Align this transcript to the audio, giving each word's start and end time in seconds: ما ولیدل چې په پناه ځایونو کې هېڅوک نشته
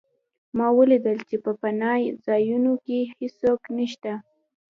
ما 0.57 0.67
ولیدل 0.77 1.17
چې 1.29 1.35
په 1.43 1.51
پناه 1.61 2.01
ځایونو 2.25 2.73
کې 2.85 2.99
هېڅوک 3.19 3.61
نشته 3.77 4.13